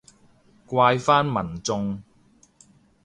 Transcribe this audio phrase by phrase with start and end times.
[0.65, 2.01] 怪返民眾